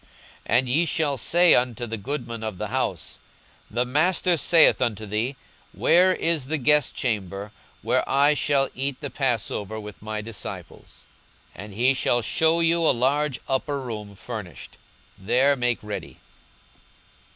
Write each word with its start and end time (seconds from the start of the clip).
42:022:011 0.49 0.57
And 0.57 0.69
ye 0.69 0.85
shall 0.87 1.15
say 1.19 1.53
unto 1.53 1.85
the 1.85 1.97
goodman 1.97 2.43
of 2.43 2.57
the 2.57 2.69
house, 2.69 3.19
The 3.69 3.85
Master 3.85 4.35
saith 4.35 4.81
unto 4.81 5.05
thee, 5.05 5.35
Where 5.73 6.13
is 6.15 6.47
the 6.47 6.57
guestchamber, 6.57 7.51
where 7.83 8.03
I 8.09 8.33
shall 8.33 8.69
eat 8.73 8.99
the 8.99 9.11
passover 9.11 9.79
with 9.79 10.01
my 10.01 10.19
disciples? 10.21 11.05
42:022:012 11.55 11.63
And 11.65 11.73
he 11.75 11.93
shall 11.93 12.21
shew 12.23 12.61
you 12.61 12.79
a 12.79 12.89
large 12.89 13.39
upper 13.47 13.79
room 13.79 14.15
furnished: 14.15 14.79
there 15.19 15.55
make 15.55 15.77
ready. 15.83 16.17